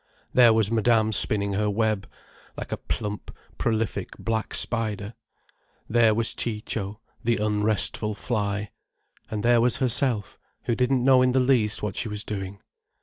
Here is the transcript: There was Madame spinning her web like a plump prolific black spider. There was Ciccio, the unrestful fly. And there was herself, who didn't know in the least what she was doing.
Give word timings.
There 0.33 0.51
was 0.51 0.71
Madame 0.71 1.11
spinning 1.11 1.53
her 1.53 1.69
web 1.69 2.09
like 2.57 2.71
a 2.71 2.77
plump 2.77 3.29
prolific 3.59 4.17
black 4.17 4.55
spider. 4.55 5.13
There 5.87 6.15
was 6.15 6.33
Ciccio, 6.33 6.99
the 7.23 7.37
unrestful 7.37 8.15
fly. 8.15 8.71
And 9.29 9.43
there 9.43 9.61
was 9.61 9.77
herself, 9.77 10.39
who 10.63 10.73
didn't 10.73 11.03
know 11.03 11.21
in 11.21 11.33
the 11.33 11.39
least 11.39 11.83
what 11.83 11.95
she 11.95 12.09
was 12.09 12.23
doing. 12.23 12.61